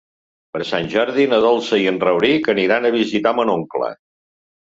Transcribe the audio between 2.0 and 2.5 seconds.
Rauric